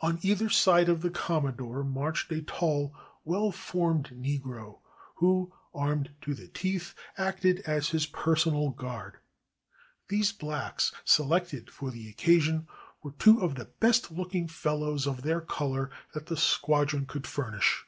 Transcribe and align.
On 0.00 0.18
either 0.22 0.48
side 0.50 0.88
of 0.88 1.02
the 1.02 1.08
Commodore 1.08 1.84
marched 1.84 2.32
a 2.32 2.42
tall, 2.42 2.92
well 3.24 3.52
formed 3.52 4.06
Negro, 4.08 4.80
who, 5.18 5.52
armed 5.72 6.10
to 6.22 6.34
the 6.34 6.48
teeth, 6.48 6.94
acted 7.16 7.60
as 7.60 7.90
his 7.90 8.06
personal 8.06 8.70
guard. 8.70 9.18
These 10.08 10.32
blacks, 10.32 10.90
selected 11.04 11.70
for 11.70 11.92
the 11.92 12.10
occasion, 12.10 12.66
were 13.04 13.14
two 13.20 13.40
of 13.40 13.54
the 13.54 13.66
best 13.66 14.10
looking 14.10 14.48
fellows 14.48 15.06
of 15.06 15.22
their 15.22 15.40
color 15.40 15.92
that 16.12 16.26
the 16.26 16.36
squadron 16.36 17.06
could 17.06 17.24
furnish. 17.28 17.84